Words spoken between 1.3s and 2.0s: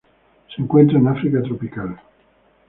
tropical.